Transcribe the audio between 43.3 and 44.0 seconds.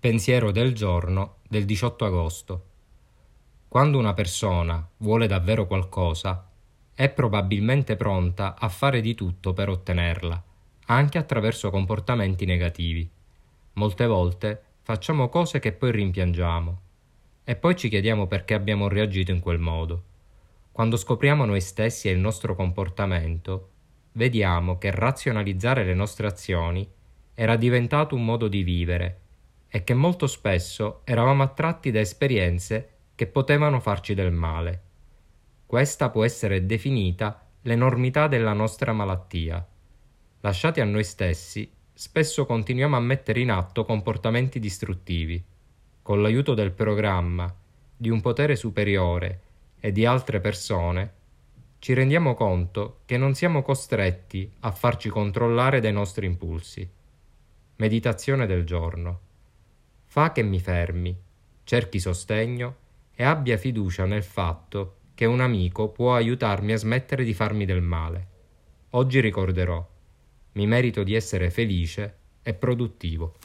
in atto